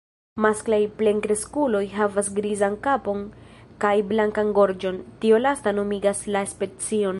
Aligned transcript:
Masklaj 0.43 0.79
plenkreskuloj 1.01 1.81
havas 1.97 2.31
grizan 2.39 2.77
kapon 2.87 3.21
kaj 3.85 3.93
blankan 4.13 4.51
gorĝon, 4.61 4.99
tio 5.25 5.43
lasta 5.47 5.79
nomigas 5.81 6.27
la 6.37 6.47
specion. 6.57 7.09